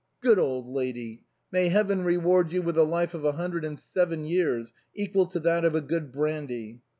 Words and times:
Good 0.19 0.39
old 0.39 0.67
lady! 0.67 1.25
May 1.51 1.69
Heaven 1.69 2.03
reward 2.03 2.51
you 2.51 2.63
with 2.63 2.75
a 2.75 2.81
life 2.83 3.13
of 3.13 3.23
a 3.23 3.33
hundred 3.33 3.63
and 3.63 3.77
seven 3.79 4.25
years— 4.25 4.73
equal 4.95 5.27
to 5.27 5.39
that 5.41 5.63
of 5.63 5.87
good 5.87 6.11
brandy 6.11 6.81